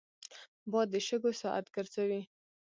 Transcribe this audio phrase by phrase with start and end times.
[0.71, 2.21] باد د شګو ساعت ګرځوي